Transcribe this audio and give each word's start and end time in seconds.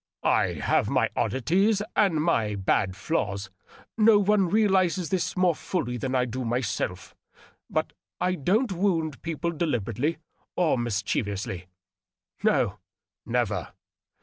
I 0.23 0.53
have 0.53 0.89
my 0.89 1.11
oddities 1.15 1.83
and 1.95 2.23
my 2.23 2.55
bad 2.55 2.95
flaws— 2.95 3.51
no 3.99 4.17
one 4.17 4.49
realizes 4.49 5.09
this 5.09 5.37
more 5.37 5.53
fully 5.53 5.95
than 5.95 6.15
I 6.15 6.25
do 6.25 6.43
myself; 6.43 7.13
but 7.69 7.93
I 8.19 8.33
don't 8.33 8.71
wound 8.71 9.21
people 9.21 9.51
deliberately 9.51 10.17
or 10.55 10.75
mischievously— 10.75 11.67
no, 12.43 12.79
never. 13.27 13.73